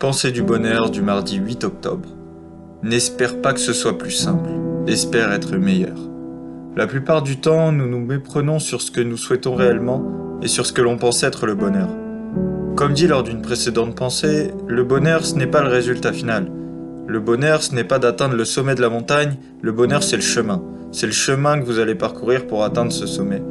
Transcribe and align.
Pensée 0.00 0.32
du 0.32 0.42
bonheur 0.42 0.88
du 0.88 1.02
mardi 1.02 1.36
8 1.36 1.62
octobre. 1.64 2.08
N'espère 2.82 3.42
pas 3.42 3.52
que 3.52 3.60
ce 3.60 3.74
soit 3.74 3.98
plus 3.98 4.12
simple, 4.12 4.48
espère 4.86 5.30
être 5.30 5.58
meilleur. 5.58 5.98
La 6.74 6.86
plupart 6.86 7.20
du 7.20 7.38
temps, 7.38 7.70
nous 7.70 7.86
nous 7.86 8.00
méprenons 8.00 8.60
sur 8.60 8.80
ce 8.80 8.90
que 8.90 9.02
nous 9.02 9.18
souhaitons 9.18 9.54
réellement 9.54 10.38
et 10.40 10.48
sur 10.48 10.64
ce 10.64 10.72
que 10.72 10.80
l'on 10.80 10.96
pense 10.96 11.22
être 11.22 11.44
le 11.44 11.54
bonheur. 11.54 11.90
Comme 12.76 12.94
dit 12.94 13.08
lors 13.08 13.22
d'une 13.22 13.42
précédente 13.42 13.94
pensée, 13.94 14.52
le 14.66 14.84
bonheur 14.84 15.22
ce 15.26 15.34
n'est 15.34 15.46
pas 15.46 15.60
le 15.60 15.68
résultat 15.68 16.14
final. 16.14 16.50
Le 17.06 17.20
bonheur 17.20 17.62
ce 17.62 17.74
n'est 17.74 17.84
pas 17.84 17.98
d'atteindre 17.98 18.36
le 18.36 18.46
sommet 18.46 18.76
de 18.76 18.80
la 18.80 18.88
montagne, 18.88 19.36
le 19.60 19.72
bonheur 19.72 20.02
c'est 20.02 20.16
le 20.16 20.22
chemin. 20.22 20.62
C'est 20.92 21.08
le 21.08 21.12
chemin 21.12 21.60
que 21.60 21.66
vous 21.66 21.78
allez 21.78 21.94
parcourir 21.94 22.46
pour 22.46 22.64
atteindre 22.64 22.90
ce 22.90 23.04
sommet. 23.04 23.42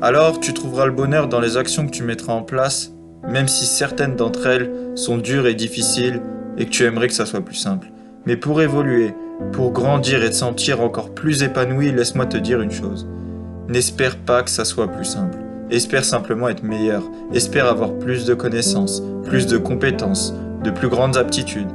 Alors 0.00 0.40
tu 0.40 0.54
trouveras 0.54 0.86
le 0.86 0.92
bonheur 0.92 1.28
dans 1.28 1.38
les 1.38 1.56
actions 1.56 1.86
que 1.86 1.92
tu 1.92 2.02
mettras 2.02 2.32
en 2.32 2.42
place 2.42 2.91
même 3.28 3.48
si 3.48 3.66
certaines 3.66 4.16
d'entre 4.16 4.46
elles 4.46 4.70
sont 4.94 5.18
dures 5.18 5.46
et 5.46 5.54
difficiles 5.54 6.20
et 6.58 6.66
que 6.66 6.70
tu 6.70 6.84
aimerais 6.84 7.08
que 7.08 7.14
ça 7.14 7.26
soit 7.26 7.44
plus 7.44 7.54
simple. 7.54 7.88
Mais 8.26 8.36
pour 8.36 8.62
évoluer, 8.62 9.14
pour 9.52 9.72
grandir 9.72 10.22
et 10.22 10.30
te 10.30 10.34
sentir 10.34 10.80
encore 10.80 11.14
plus 11.14 11.42
épanoui, 11.42 11.92
laisse-moi 11.92 12.26
te 12.26 12.36
dire 12.36 12.60
une 12.60 12.70
chose. 12.70 13.06
N'espère 13.68 14.16
pas 14.16 14.42
que 14.42 14.50
ça 14.50 14.64
soit 14.64 14.88
plus 14.88 15.04
simple. 15.04 15.38
Espère 15.70 16.04
simplement 16.04 16.48
être 16.48 16.62
meilleur. 16.62 17.02
Espère 17.32 17.66
avoir 17.66 17.94
plus 17.94 18.26
de 18.26 18.34
connaissances, 18.34 19.02
plus 19.24 19.46
de 19.46 19.56
compétences, 19.56 20.34
de 20.62 20.70
plus 20.70 20.88
grandes 20.88 21.16
aptitudes. 21.16 21.70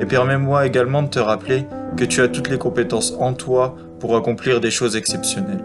Et 0.00 0.06
permets-moi 0.06 0.66
également 0.66 1.02
de 1.02 1.08
te 1.08 1.18
rappeler 1.18 1.66
que 1.96 2.04
tu 2.04 2.22
as 2.22 2.28
toutes 2.28 2.48
les 2.48 2.58
compétences 2.58 3.14
en 3.20 3.34
toi 3.34 3.76
pour 4.00 4.16
accomplir 4.16 4.60
des 4.60 4.70
choses 4.70 4.96
exceptionnelles. 4.96 5.64